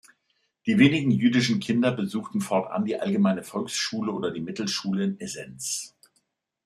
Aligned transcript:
Die 0.65 0.79
wenigen 0.79 1.11
jüdischen 1.11 1.59
Kinder 1.59 1.91
besuchten 1.91 2.41
fortan 2.41 2.85
die 2.85 2.95
allgemeine 2.99 3.43
Volksschule 3.43 4.11
oder 4.11 4.31
die 4.31 4.41
Mittelschule 4.41 5.03
in 5.03 5.19
Esens. 5.19 5.93